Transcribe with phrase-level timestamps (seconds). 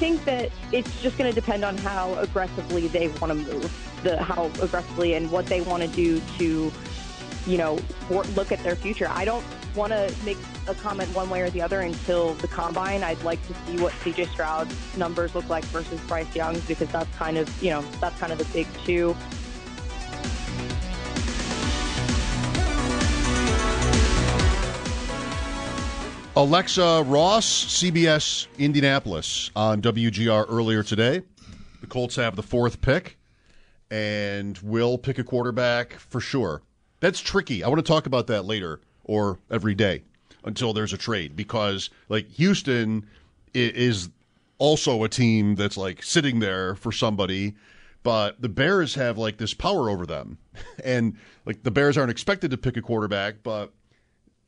[0.00, 4.20] Think that it's just going to depend on how aggressively they want to move, the
[4.22, 6.72] how aggressively and what they want to do to,
[7.46, 7.78] you know,
[8.08, 9.06] wor- look at their future.
[9.10, 9.44] I don't
[9.76, 13.04] want to make a comment one way or the other until the combine.
[13.04, 17.14] I'd like to see what CJ Stroud's numbers look like versus Bryce Young's because that's
[17.16, 19.14] kind of, you know, that's kind of the big two.
[26.36, 31.22] Alexa Ross, CBS Indianapolis on WGR earlier today.
[31.80, 33.18] The Colts have the fourth pick
[33.90, 36.62] and will pick a quarterback for sure.
[37.00, 37.64] That's tricky.
[37.64, 40.04] I want to talk about that later or every day
[40.44, 43.06] until there's a trade because, like, Houston
[43.52, 44.08] is
[44.58, 47.54] also a team that's like sitting there for somebody,
[48.04, 50.38] but the Bears have like this power over them.
[50.84, 53.72] And like the Bears aren't expected to pick a quarterback, but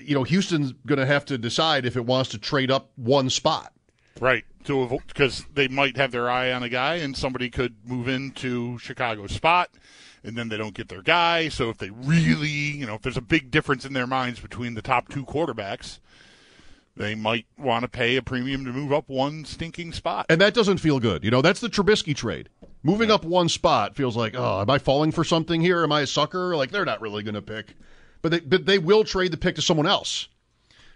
[0.06, 3.30] you know, Houston's going to have to decide if it wants to trade up one
[3.30, 3.72] spot.
[4.20, 4.44] Right.
[4.64, 8.78] To because they might have their eye on a guy, and somebody could move into
[8.78, 9.70] Chicago's spot,
[10.22, 11.48] and then they don't get their guy.
[11.48, 14.74] So if they really, you know, if there's a big difference in their minds between
[14.74, 15.98] the top two quarterbacks,
[16.96, 20.26] they might want to pay a premium to move up one stinking spot.
[20.28, 21.24] And that doesn't feel good.
[21.24, 22.48] You know, that's the Trubisky trade.
[22.82, 25.82] Moving up one spot feels like, oh, am I falling for something here?
[25.82, 26.54] Am I a sucker?
[26.54, 27.74] Like they're not really going to pick,
[28.22, 30.28] but they but they will trade the pick to someone else.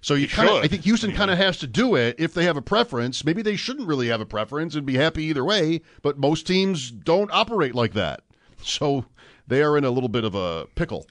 [0.00, 0.62] So you kind of.
[0.62, 3.24] I think Houston kind of has to do it if they have a preference.
[3.24, 5.80] Maybe they shouldn't really have a preference and be happy either way.
[6.02, 8.20] But most teams don't operate like that,
[8.62, 9.04] so
[9.46, 11.06] they are in a little bit of a pickle.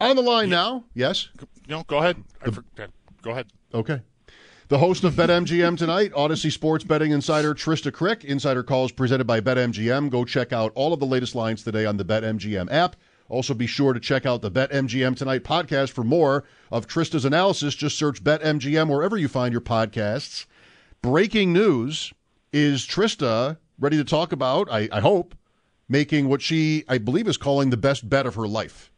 [0.00, 1.28] On the line now, yes.
[1.68, 2.22] Know, go ahead.
[2.44, 2.64] I for-
[3.22, 3.46] go ahead.
[3.72, 4.00] Okay.
[4.68, 8.24] The host of BetMGM tonight, Audacy Sports Betting Insider Trysta Krick.
[8.24, 10.10] Insider calls presented by BetMGM.
[10.10, 12.94] Go check out all of the latest lines today on the BetMGM app.
[13.30, 16.42] Also, be sure to check out the BetMGM Tonight podcast for more
[16.72, 17.76] of Trysta's analysis.
[17.76, 20.46] Just search BetMGM wherever you find your podcasts.
[21.00, 22.12] Breaking news
[22.52, 25.36] is Trysta ready to talk about, I, I hope,
[25.88, 28.90] making what she, I believe, is calling the best bet of her life.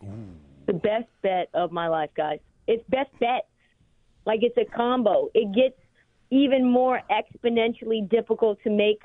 [0.00, 2.40] the best bet of my life, guys.
[2.66, 3.46] It's best bets.
[4.26, 5.30] Like it's a combo.
[5.32, 5.78] It gets
[6.30, 9.00] even more exponentially difficult to make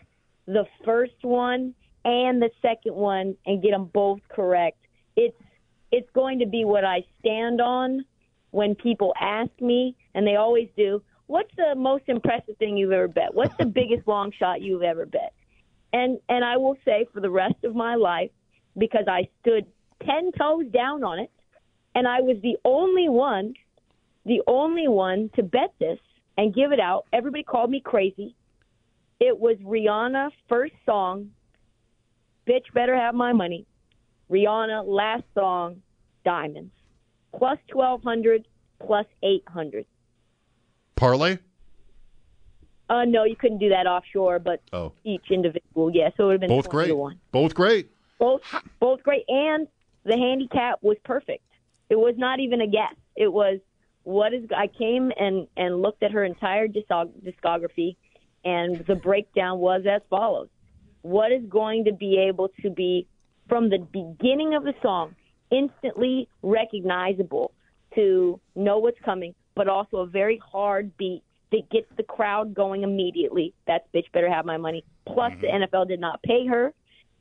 [0.47, 4.77] the first one and the second one and get them both correct.
[5.15, 5.37] It's
[5.91, 8.05] it's going to be what I stand on
[8.51, 11.01] when people ask me, and they always do.
[11.27, 13.33] What's the most impressive thing you've ever bet?
[13.33, 15.33] What's the biggest long shot you've ever bet?
[15.93, 18.31] And and I will say for the rest of my life,
[18.77, 19.65] because I stood
[20.03, 21.31] ten toes down on it,
[21.95, 23.53] and I was the only one,
[24.25, 25.99] the only one to bet this
[26.37, 27.05] and give it out.
[27.11, 28.35] Everybody called me crazy.
[29.19, 31.31] It was Rihanna first song,
[32.47, 33.65] "Bitch Better Have My Money."
[34.29, 35.81] Rihanna last song,
[36.23, 36.71] "Diamonds,"
[37.37, 38.47] plus twelve hundred,
[38.79, 39.85] plus eight hundred.
[40.95, 41.37] Parlay?
[42.89, 44.91] Uh, no, you couldn't do that offshore, but Oh.
[45.05, 46.09] each individual, yeah.
[46.17, 46.91] So it would have been Both great.
[46.95, 47.19] one.
[47.31, 47.89] Both great.
[48.19, 48.41] both
[48.79, 49.67] both great and
[50.03, 51.43] the handicap was perfect
[51.89, 53.59] it was not even a guess it was
[54.03, 57.95] what is i came and and looked at her entire discography
[58.45, 60.49] and the breakdown was as follows
[61.01, 63.07] what is going to be able to be
[63.49, 65.15] from the beginning of the song
[65.51, 67.51] instantly recognizable
[67.95, 71.21] to know what's coming but also a very hard beat
[71.51, 75.75] that gets the crowd going immediately that's bitch better have my money plus the mm-hmm.
[75.75, 76.73] nfl did not pay her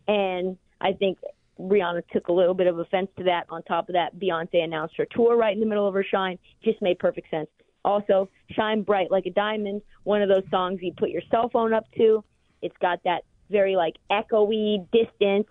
[0.06, 1.18] and I think
[1.60, 3.44] Rihanna took a little bit of offense to that.
[3.50, 6.38] On top of that, Beyonce announced her tour right in the middle of her shine.
[6.64, 7.48] Just made perfect sense.
[7.84, 11.72] Also, Shine Bright Like a Diamond, one of those songs you put your cell phone
[11.72, 12.24] up to.
[12.62, 15.46] It's got that very like echoey, distant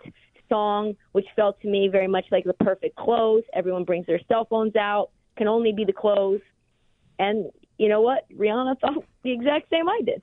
[0.48, 3.44] song, which felt to me very much like the perfect close.
[3.54, 6.42] Everyone brings their cell phones out, can only be the close.
[7.20, 8.26] And you know what?
[8.36, 10.22] Rihanna thought the exact same I did.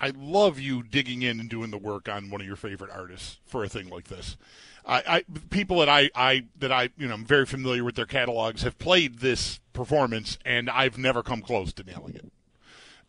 [0.00, 3.38] I love you digging in and doing the work on one of your favorite artists
[3.46, 4.36] for a thing like this.
[4.84, 8.06] I, I people that I, I that I you know I'm very familiar with their
[8.06, 12.32] catalogs have played this performance, and I've never come close to nailing it.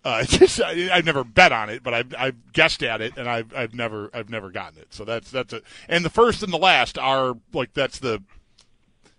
[0.06, 3.28] Uh, just I, I've never bet on it, but I've, I've guessed at it, and
[3.28, 4.94] I've I've never I've never gotten it.
[4.94, 5.64] So that's that's it.
[5.90, 8.22] And the first and the last are like that's the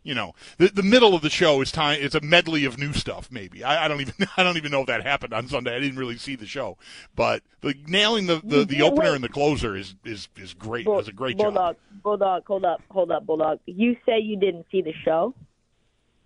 [0.05, 2.93] you know the the middle of the show is time it's a medley of new
[2.93, 5.75] stuff maybe I, I don't even I don't even know if that happened on Sunday
[5.75, 6.79] I didn't really see the show
[7.17, 9.15] but the nailing the the, the opener wait.
[9.17, 12.65] and the closer is is is great Bull- that's a great Bulldog, job Bulldog, hold
[12.65, 13.59] up, hold up, Bulldog.
[13.67, 15.35] You say you didn't see the show.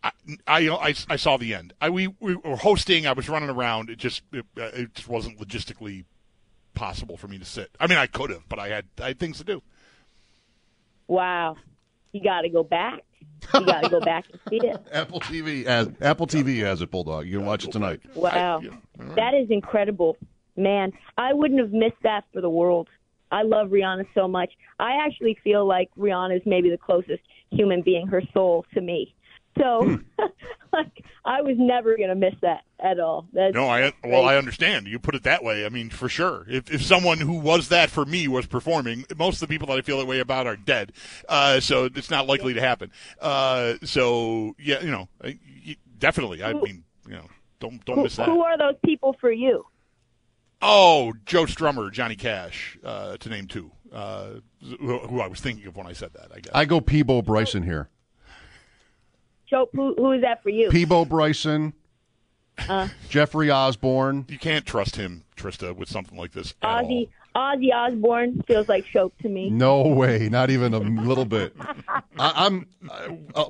[0.02, 0.10] I,
[0.46, 3.90] I I I saw the end I we, we were hosting I was running around
[3.90, 6.04] it just it, uh, it just wasn't logistically
[6.74, 9.18] possible for me to sit I mean I could have but I had I had
[9.18, 9.62] things to do
[11.08, 11.56] Wow,
[12.12, 13.00] you got to go back.
[13.54, 14.76] You got to go back and see it.
[14.92, 17.26] Apple TV has Apple TV has it, Bulldog.
[17.26, 18.00] You can watch it tonight.
[18.14, 18.70] Wow, I- yeah,
[19.00, 19.16] all right.
[19.16, 20.16] that is incredible,
[20.56, 20.92] man.
[21.18, 22.88] I wouldn't have missed that for the world.
[23.32, 24.52] I love Rihanna so much.
[24.78, 29.14] I actually feel like Rihanna is maybe the closest human being, her soul, to me.
[29.58, 29.98] So,
[30.72, 33.26] like, I was never gonna miss that at all.
[33.32, 34.24] That's, No, I well, great.
[34.24, 34.86] I understand.
[34.86, 35.66] You put it that way.
[35.66, 36.46] I mean, for sure.
[36.48, 39.78] If if someone who was that for me was performing, most of the people that
[39.78, 40.92] I feel that way about are dead.
[41.28, 42.90] Uh, so it's not likely to happen.
[43.20, 45.08] Uh, so yeah, you know,
[45.98, 46.42] definitely.
[46.42, 47.26] I mean, you know,
[47.58, 48.26] don't don't Who, miss that.
[48.28, 49.66] who are those people for you?
[50.62, 53.72] Oh, Joe Strummer, Johnny Cash, uh, to name two.
[53.92, 56.28] Uh, who, who I was thinking of when I said that.
[56.34, 56.52] I guess.
[56.54, 57.88] I go Peabo Bryson here.
[59.50, 60.70] Joe, who, who is that for you?
[60.70, 61.72] Peabo Bryson,
[62.68, 62.88] Uh.
[63.08, 64.24] Jeffrey Osborne.
[64.28, 66.54] you can't trust him, Trysta, with something like this.
[66.62, 66.84] at.
[66.84, 69.50] Ozzy Ozzy Osbourne feels like Schopp to me.
[69.50, 71.54] No way, not even a little bit.
[71.58, 73.48] I, I'm I, uh,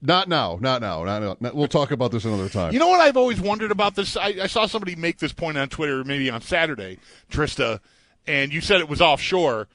[0.00, 1.36] not now, not now, not now.
[1.40, 2.72] Not- We'll talk about this another time.
[2.72, 4.16] You know what I've always wondered about this?
[4.16, 6.98] I, I saw somebody make this point on Twitter, maybe on Saturday,
[7.30, 7.80] Trysta,
[8.28, 9.66] and you said it was offshore.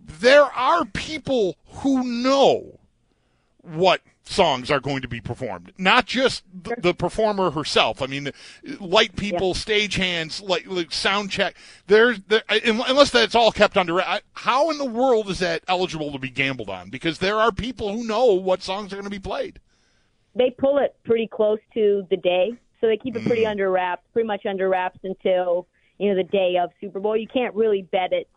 [0.00, 2.80] There are people who know
[3.62, 8.02] what songs are going to be performed, not just the, the performer herself.
[8.02, 8.30] I mean,
[8.78, 11.56] light people, stagehands, like, like sound check.
[11.86, 14.00] There's there, unless that's all kept under.
[14.00, 16.90] I- How in the world is that eligible to be gambled on?
[16.90, 19.60] Because there are people who know what songs are going to be played.
[20.34, 23.50] They pull it pretty close to the day, so they keep it pretty Mm.
[23.50, 25.66] under wraps, pretty much under wraps until
[25.98, 27.16] you know the day of Super Bowl.
[27.16, 28.28] You can't really bet it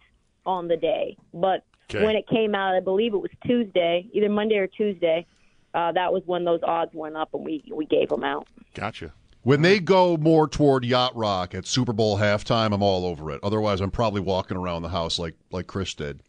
[0.46, 2.04] on the day, but Okay.
[2.06, 5.26] when it came out, I believe it was Tuesday, either Monday or Tuesday.
[5.74, 8.48] Uh, that was when those odds went up, and we we gave them out.
[8.74, 9.14] Gotcha.
[9.44, 13.40] When they go more toward yacht rock at Super Bowl halftime, I'm all over it.
[13.42, 16.22] Otherwise, I'm probably walking around the house like like Chris did.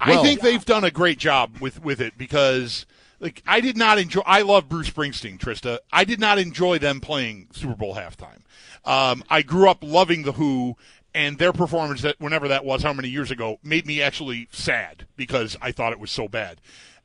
[0.00, 2.84] I Well- think they've done a great job with with it because
[3.20, 4.22] like I did not enjoy.
[4.26, 5.78] I love Bruce Springsteen, Trysta.
[5.92, 8.40] I did not enjoy them playing Super Bowl halftime.
[8.84, 10.76] Um, I grew up loving the Who.
[11.14, 15.06] And their performance, that whenever that was, how many years ago, made me actually sad
[15.14, 16.58] because I thought it was so bad.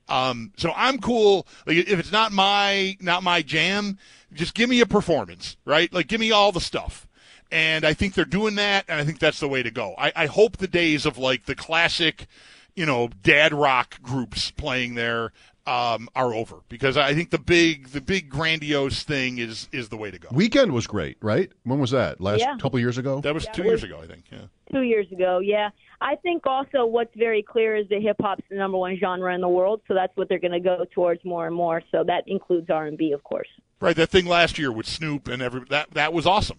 [0.10, 1.48] Um, so I'm cool.
[1.66, 3.98] Like if it's not my not my jam,
[4.34, 5.92] just give me a performance, right?
[5.92, 7.08] Like give me all the stuff.
[7.50, 9.96] And I think they're doing that, and I think that's the way to go.
[9.98, 12.28] I, I hope the days of like the classic,
[12.76, 15.32] you know, dad rock groups playing there
[15.68, 19.98] um, are over because I think the big the big grandiose thing is is the
[19.98, 20.30] way to go.
[20.30, 21.52] Weeknd was great, right?
[21.64, 22.22] When was that?
[22.22, 22.58] Last Yeah.
[22.58, 23.20] couple years ago.
[23.22, 24.24] That was two years ago, I think.
[24.32, 24.40] Yeah.
[24.72, 25.70] Two years ago, yeah.
[26.00, 29.42] I think also what's very clear is that hip hop's the number one genre in
[29.42, 31.82] the world, so that's what they're going to go towards more and more.
[31.92, 33.48] So that includes R and B, of course.
[33.80, 36.58] Right, that thing last year with Snoop and every that that was awesome.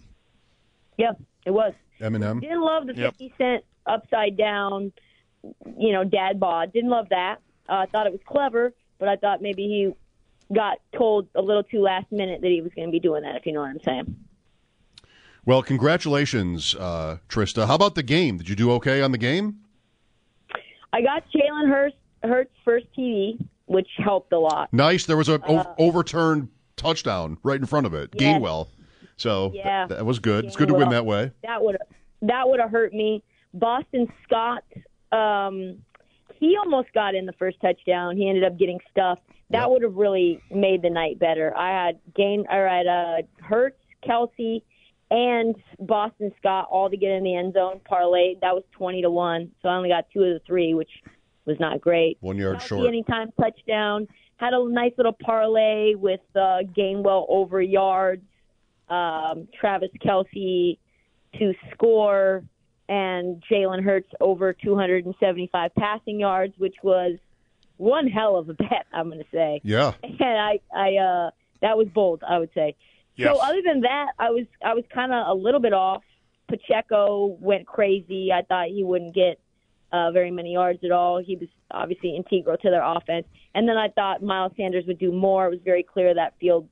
[0.97, 1.13] Yeah,
[1.47, 1.73] it was.
[2.01, 2.41] Eminem.
[2.41, 3.13] Didn't love the Yep.
[3.13, 4.93] 50 Cent upside down,
[5.79, 6.73] you know, dad bod.
[6.73, 7.37] Didn't love that.
[7.69, 9.93] Uh, I thought it was clever, but I thought maybe he
[10.55, 13.37] got told a little too last minute that he was going to be doing that,
[13.37, 14.17] if you know what I'm saying.
[15.45, 17.67] Well, congratulations, uh, Trysta.
[17.67, 18.37] How about the game?
[18.39, 19.61] Did you do okay on the game?
[20.93, 24.73] I got Jalen Hurts, Hurts first TV, which helped a lot.
[24.73, 25.07] Nice.
[25.07, 28.11] There was a Uh, overturned touchdown right in front of it.
[28.15, 28.23] Yes.
[28.41, 28.69] Gainwell.
[29.17, 29.87] So th- Yeah.
[29.87, 30.45] that was good.
[30.45, 31.31] It's good to win that way.
[31.43, 31.77] That would
[32.23, 33.23] that would have hurt me.
[33.55, 34.65] Boston Scott,
[35.13, 35.77] um,
[36.39, 38.17] he almost got in the first touchdown.
[38.17, 39.23] He ended up getting stuffed.
[39.51, 39.71] That Yep.
[39.71, 41.57] would have really made the night better.
[41.57, 44.63] I had Gain, all right, uh, Hurts, Kelce,
[45.11, 48.35] and Boston Scott all to get in the end zone parlay.
[48.43, 49.51] That was twenty to one.
[49.63, 50.91] So I only got two of the three, which
[51.47, 52.19] was not great.
[52.21, 52.89] One yard Kelce short.
[52.89, 54.07] anytime touchdown.
[54.37, 58.23] Had a nice little parlay with uh, Gainwell over yards,
[58.89, 60.79] um, Travis Kelce
[61.39, 62.45] to score,
[62.89, 67.17] and Jalen Hurts over 275 passing yards, which was
[67.77, 68.87] one hell of a bet.
[68.93, 69.93] I'm going to say, Yeah.
[70.03, 71.31] and I, I, uh,
[71.61, 72.23] that was bold.
[72.29, 72.77] I would say.
[73.17, 73.35] Yes.
[73.35, 76.03] So other than that, I was, I was kind of a little bit off
[76.49, 78.33] Pacheco went crazy.
[78.33, 79.39] I thought he wouldn't get
[79.93, 81.23] uh, very many yards at all.
[81.23, 83.27] He was obviously integral to their offense.
[83.55, 85.47] And then I thought Miles Sanders would do more.
[85.47, 86.69] It was very clear that field.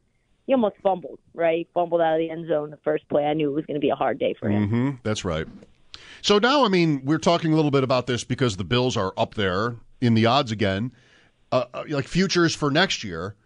[0.47, 1.59] He almost fumbled, right?
[1.59, 3.25] He fumbled out of the end zone the first play.
[3.25, 4.67] I knew it was going to be a hard day for him.
[4.67, 4.91] Mm-hmm.
[5.03, 5.47] That's right.
[6.27, 9.15] So now, I mean, we're talking a little bit about this because the Bills are
[9.17, 10.91] up there in the odds again,
[11.53, 13.37] uh, uh like futures for next year.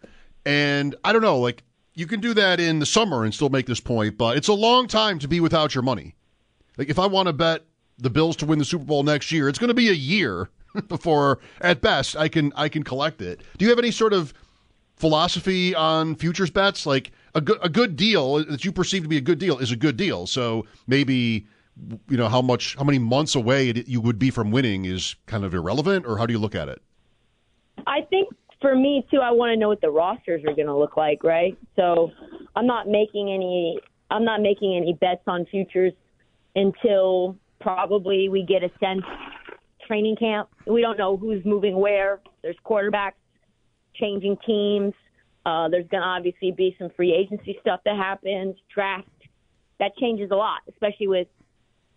[0.46, 3.66] And I don't know, like you can do that in the summer and still make
[3.66, 6.14] this point, but it's a long time to be without your money.
[6.78, 7.66] Like if I want to bet
[7.98, 10.48] the Bills to win the Super Bowl next year, it's going to be a year
[10.88, 13.42] before, at best, I can I can collect it.
[13.58, 14.32] Do you have any sort of
[14.96, 16.86] philosophy on futures bets?
[16.86, 19.70] Like a good a good deal that you perceive to be a good deal is
[19.70, 20.26] a good deal.
[20.26, 21.46] So maybe
[22.08, 25.16] you know how much how many months away it, you would be from winning is
[25.26, 26.82] kind of irrelevant, or how do you look at it?
[27.86, 28.28] I think
[28.60, 31.24] for me too, I want to know what the rosters are going to look like,
[31.24, 31.56] right?
[31.76, 32.10] So
[32.54, 33.78] I'm not making any
[34.10, 35.92] I'm not making any bets on futures
[36.54, 39.04] until probably we get a sense
[39.86, 40.48] training camp.
[40.66, 42.20] We don't know who's moving where.
[42.42, 43.12] There's quarterbacks
[43.94, 44.94] changing teams.
[45.46, 49.08] Uh, there's going to obviously be some free agency stuff that happens, draft.
[49.78, 51.28] That changes a lot, especially with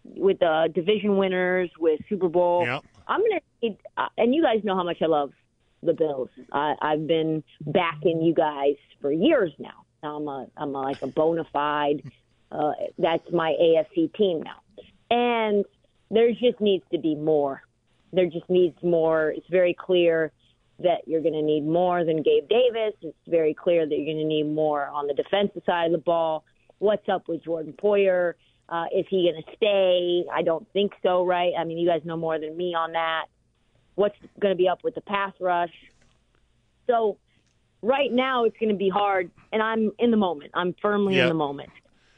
[0.03, 2.65] with the uh, division winners, with Super Bowl.
[2.65, 2.83] Yep.
[3.07, 5.31] I'm going to need, uh, and you guys know how much I love
[5.81, 6.29] the Bills.
[6.51, 9.85] I, I've been backing you guys for years now.
[10.01, 12.03] I'm a I'm a, like a bona fide.
[12.51, 14.61] Uh, that's my AFC team now,
[15.09, 15.65] and
[16.11, 17.61] there just needs to be more.
[18.11, 19.31] There just needs more.
[19.31, 20.31] It's very clear
[20.79, 22.93] that you're going to need more than Gabe Davis.
[23.01, 25.97] It's very clear that you're going to need more on the defensive side of the
[25.97, 26.43] ball.
[26.79, 28.33] What's up with Jordan Poyer?
[28.69, 30.23] Uh, is he going to stay?
[30.33, 31.51] I don't think so, right?
[31.57, 33.25] I mean, you guys know more than me on that.
[33.95, 35.73] What's going to be up with the pass rush?
[36.87, 37.17] So,
[37.81, 40.51] right now, it's going to be hard, and I'm in the moment.
[40.53, 41.23] I'm firmly Yep.
[41.23, 41.69] in the moment.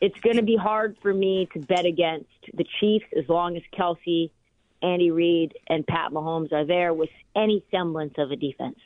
[0.01, 3.63] It's going to be hard for me to bet against the Chiefs as long as
[3.77, 4.29] Kelce,
[4.81, 8.77] Andy Reid, and Pat Mahomes are there with any semblance of a defense.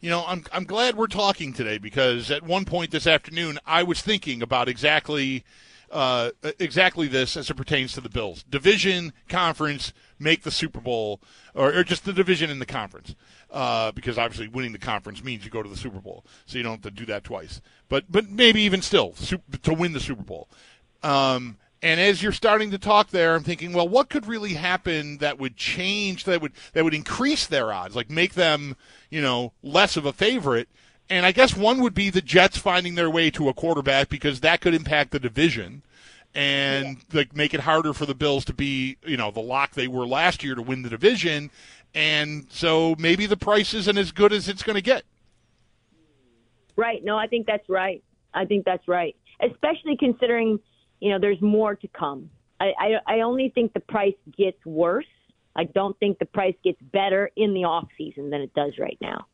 [0.00, 3.82] You know, I'm I'm glad we're talking today because at one point this afternoon I
[3.82, 5.44] was thinking about exactly
[5.90, 8.44] uh, exactly this as it pertains to the Bills.
[8.48, 11.20] Division, conference, make the Super Bowl,
[11.54, 13.14] or, or just the division in the conference,
[13.50, 16.64] uh, because obviously winning the conference means you go to the Super Bowl, so you
[16.64, 17.60] don't have to do that twice.
[17.88, 20.48] But but maybe even still sup- to win the Super Bowl.
[21.02, 25.18] Um, and as you're starting to talk there, I'm thinking, well, what could really happen
[25.18, 28.76] that would change, that would that would increase their odds, like make them,
[29.10, 30.68] you know, less of a favorite.
[31.10, 34.40] And I guess one would be the Jets finding their way to a quarterback because
[34.40, 35.82] that could impact the division
[36.34, 39.88] and like make it harder for the Bills to be, you know, the lock they
[39.88, 41.50] were last year to win the division.
[41.94, 45.04] And so maybe the price isn't as good as it's going to get.
[46.76, 47.02] Right.
[47.02, 48.02] No, I think that's right.
[48.34, 49.16] I think that's right.
[49.40, 50.60] Especially considering,
[51.00, 52.30] you know, there's more to come.
[52.60, 55.06] I, I, I only think the price gets worse.
[55.56, 58.98] I don't think the price gets better in the off season than it does right
[59.00, 59.26] now.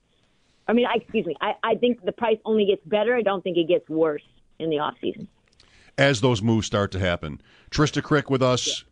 [0.66, 1.36] I mean, I, excuse me.
[1.40, 3.14] I, I think the price only gets better.
[3.14, 4.22] I don't think it gets worse
[4.58, 5.28] in the off season.
[5.98, 7.40] as those moves start to happen.
[7.70, 8.84] Trysta Krick with us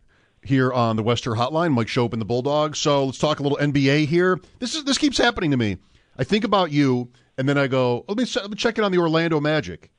[0.43, 2.79] here on the Western Hotline, Mike Schopp and the Bulldogs.
[2.79, 4.39] So let's talk a little NBA here.
[4.59, 5.77] This is this keeps happening to me.
[6.17, 8.91] I think about you, and then I go, let me, let me check in on
[8.91, 9.89] the Orlando Magic,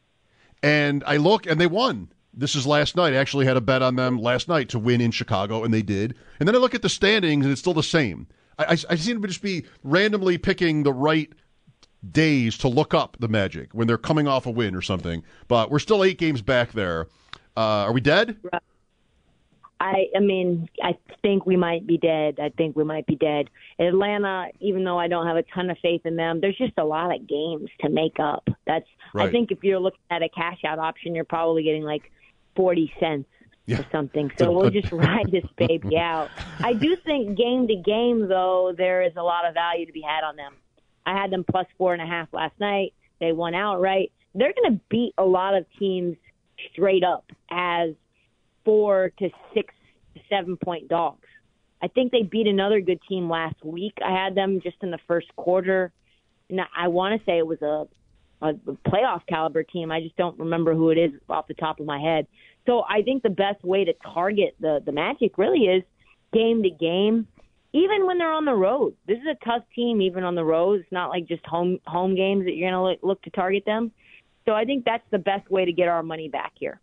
[0.62, 2.08] and I look, and they won.
[2.32, 3.12] This is last night.
[3.12, 5.82] I actually had a bet on them last night to win in Chicago, and they
[5.82, 6.14] did.
[6.38, 8.26] And then I look at the standings, and it's still the same.
[8.58, 11.32] I, I, I seem to just be randomly picking the right
[12.12, 15.23] days to look up the Magic when they're coming off a win or something.
[15.49, 17.08] But we're still eight games back there.
[17.56, 18.37] Uh, are we dead?
[19.80, 22.38] I, I mean, I think we might be dead.
[22.40, 23.50] I think we might be dead.
[23.78, 26.84] Atlanta, even though I don't have a ton of faith in them, there's just a
[26.84, 28.49] lot of games to make up.
[28.66, 28.87] That's.
[29.16, 32.11] I think if you're looking at a cash out option, you're probably getting like
[32.56, 33.28] forty cents
[33.66, 33.80] Yeah.
[33.80, 34.30] or something.
[34.38, 36.30] So we'll just ride this baby out.
[36.61, 40.00] I do think game to game, though, there is a lot of value to be
[40.02, 40.54] had on them.
[41.06, 42.94] I had them plus four and a half last night.
[43.20, 44.12] They won outright.
[44.34, 46.16] They're going to beat a lot of teams
[46.73, 47.90] straight up as
[48.64, 49.73] four to six
[50.28, 51.26] seven point dogs.
[51.82, 53.99] I think they beat another good team last week.
[54.04, 55.92] I had them just in the first quarter.
[56.49, 57.87] And I want to say it was a,
[58.40, 58.54] a
[58.88, 59.90] playoff caliber team.
[59.90, 62.26] I just don't remember who it is off the top of my head.
[62.66, 65.82] So I think the best way to target the the Magic really is
[66.32, 67.26] game to game,
[67.74, 68.94] even when they're on the road.
[69.06, 70.80] This is a tough team, even on the road.
[70.80, 73.90] It's not like just home home games that you're going to look, to target them.
[74.46, 76.80] So I think that's the best way to get our money back here.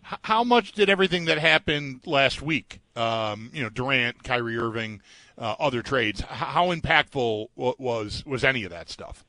[0.00, 5.02] How much did everything that happened last week, um, you know, Durant, Kyrie Irving,
[5.36, 9.24] uh, other trades, how impactful was was any of that stuff?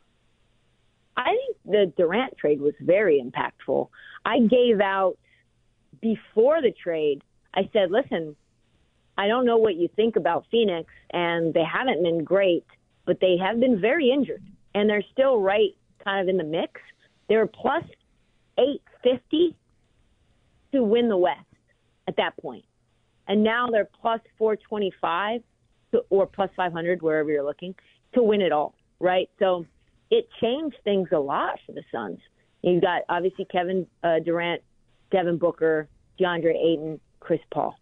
[1.17, 3.89] I think the Durant trade was very impactful.
[4.25, 5.17] I gave out
[6.01, 7.24] before the trade.
[7.53, 8.36] I said, listen,
[9.17, 12.65] I don't know what you think about Phoenix, and they haven't been great,
[13.05, 14.43] but they have been very injured,
[14.74, 16.82] and they're still right kind of in the mix.
[17.29, 17.84] They're plus
[18.58, 19.55] 850
[20.74, 21.39] to win the West
[22.08, 22.65] at that point.
[23.27, 25.41] And now they're plus 425
[25.91, 27.75] to, or plus 500, wherever you're looking,
[28.13, 29.29] to win it all, right?
[29.39, 29.65] So
[30.10, 32.20] it changed things a lot for the Suns.
[32.62, 34.62] You've got obviously Kevin uh, Durant,
[35.12, 35.88] Devin Booker,
[36.20, 37.75] DeAndre Ayton, Chris Paul.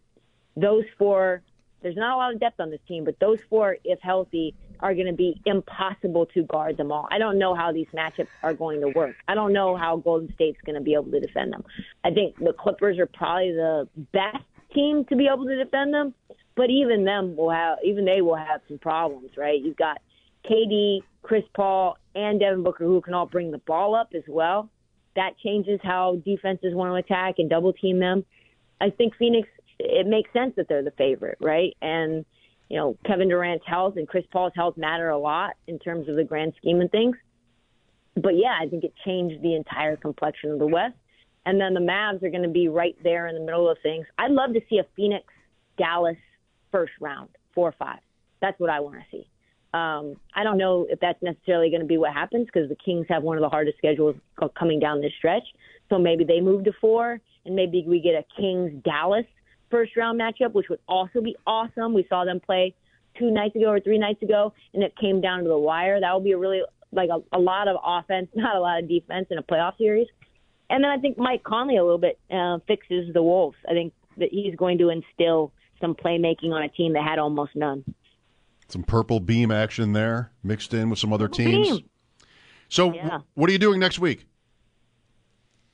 [0.55, 1.41] Those four,
[1.81, 4.93] there's not a lot of depth on this team, but those four, if healthy, are
[4.93, 7.08] going to be impossible to guard them all.
[7.12, 9.15] I don't know how these matchups are going to work.
[9.27, 11.63] I don't know how Golden State's going to be able to defend them.
[12.03, 14.43] I think the Clippers are probably the best
[14.74, 16.13] team to be able to defend them,
[16.55, 19.62] but even them will have, even they will have some problems, right?
[19.62, 20.01] You've got
[20.50, 24.70] KD, Chris Paul, and Devin Booker who can all bring the ball up as well.
[25.15, 28.25] That changes how defenses want to attack and double team them.
[28.79, 29.48] I think Phoenix,
[29.83, 31.75] it makes sense that they're the favorite, right?
[31.81, 32.25] And
[32.69, 36.15] you know, Kevin Durant's health and Chris Paul's health matter a lot in terms of
[36.15, 37.17] the grand scheme of things.
[38.15, 40.95] But yeah, I think it changed the entire complexion of the West.
[41.45, 44.05] And then the Mavs are going to be right there in the middle of things.
[44.17, 45.25] I'd love to see a Phoenix
[45.77, 46.15] Dallas
[46.71, 48.00] first round, four or five.
[48.41, 49.27] That's what I want to see.
[49.73, 53.05] Um, I don't know if that's necessarily going to be what happens because the Kings
[53.09, 54.15] have one of the hardest schedules
[54.57, 55.43] coming down this stretch.
[55.89, 59.25] So maybe they move to four, and maybe we get a Kings Dallas
[59.71, 61.93] first round matchup, which would also be awesome.
[61.93, 62.75] We saw them play
[63.17, 65.99] two nights ago or three nights ago, and it came down to the wire.
[65.99, 66.61] That would be a really
[66.91, 70.07] like a, a lot of offense, not a lot of defense in a playoff series.
[70.69, 73.57] And then I think Mike Conley a little bit uh, fixes the Wolves.
[73.67, 75.51] I think that he's going to instill
[75.81, 77.83] some playmaking on a team that had almost none.
[78.69, 81.69] Some purple beam action there mixed in with some other teams.
[81.69, 81.89] Beam.
[82.69, 83.19] So, yeah.
[83.33, 84.25] what are you doing next week?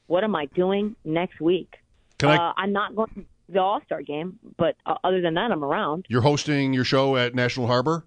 [0.07, 1.75] What am I doing next week?
[2.17, 2.37] Can I?
[2.37, 6.05] Uh, I'm not going the All Star game, but uh, other than that, I'm around.
[6.09, 8.05] You're hosting your show at National Harbor.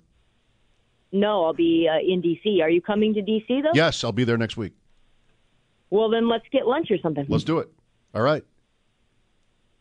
[1.13, 2.63] No, I'll be uh, in DC.
[2.63, 3.73] Are you coming to DC though?
[3.75, 4.73] Yes, I'll be there next week.
[5.91, 7.27] Well, then let's get lunch or something.
[7.29, 7.69] Let's do it.
[8.15, 8.45] All right.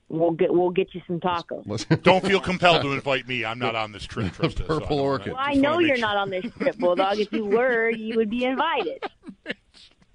[0.08, 2.02] We'll get we'll get you some tacos.
[2.04, 3.46] Don't feel compelled to invite me.
[3.46, 4.28] I'm not on this trip.
[4.34, 5.34] Trysta, Purple so orchid.
[5.34, 6.08] Well, I know you're sure.
[6.08, 7.20] not on this trip, Bulldog.
[7.20, 9.04] if you were, you would be invited.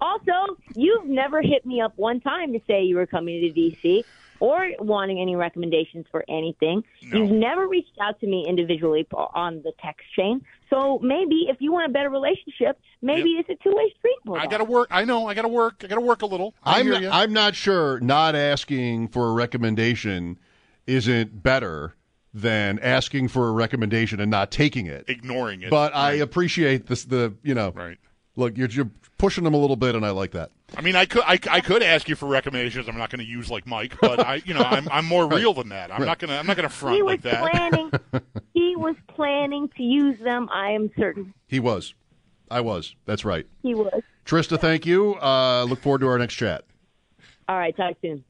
[0.01, 4.03] Also, you've never hit me up one time to say you were coming to DC
[4.39, 6.83] or wanting any recommendations for anything.
[7.01, 7.19] No.
[7.19, 10.43] You've never reached out to me individually on the text chain.
[10.69, 13.45] So maybe if you want a better relationship, maybe yep.
[13.47, 14.15] it's a two way street.
[14.37, 14.87] I got to work.
[14.91, 15.27] I know.
[15.27, 15.81] I got to work.
[15.83, 16.53] I got to work a little.
[16.63, 17.99] I am not, I'm not sure.
[17.99, 20.39] Not asking for a recommendation
[20.87, 21.95] isn't better
[22.33, 25.69] than asking for a recommendation and not taking it, ignoring it.
[25.69, 25.99] But right.
[25.99, 27.05] I appreciate this.
[27.05, 27.97] The you know, right.
[28.35, 30.51] Look, you're, you're pushing them a little bit, and I like that.
[30.75, 32.87] I mean, I could I, I could ask you for recommendations.
[32.87, 35.53] I'm not going to use like Mike, but I you know I'm I'm more real
[35.53, 35.91] than that.
[35.91, 36.05] I'm right.
[36.05, 37.51] not gonna I'm not gonna front he was like that.
[37.51, 37.91] Planning,
[38.53, 40.49] he was planning to use them.
[40.51, 41.33] I am certain.
[41.47, 41.93] He was.
[42.49, 42.95] I was.
[43.05, 43.47] That's right.
[43.63, 44.01] He was.
[44.25, 45.15] Trysta, thank you.
[45.15, 46.63] Uh, look forward to our next chat.
[47.47, 47.75] All right.
[47.75, 48.23] Talk soon.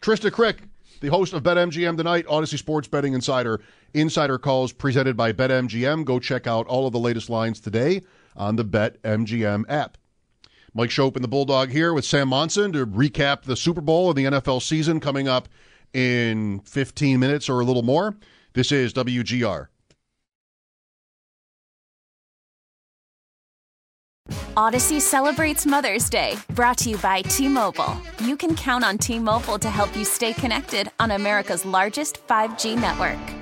[0.00, 0.58] Trysta Krick,
[1.00, 3.60] the host of BetMGM tonight, Audacy Sports Betting Insider.
[3.94, 6.04] Insider calls presented by BetMGM.
[6.04, 8.02] Go check out all of the latest lines today
[8.36, 9.98] on the BetMGM app.
[10.74, 14.16] Mike Schopp and the Bulldog here with Sam Monson to recap the Super Bowl and
[14.16, 15.48] the NFL season coming up
[15.92, 18.16] in 15 minutes or a little more.
[18.54, 19.68] This is WGR.
[24.56, 27.96] Audacy celebrates Mother's Day, brought to you by T Mobile.
[28.22, 32.78] You can count on T Mobile to help you stay connected on America's largest 5G
[32.78, 33.41] network.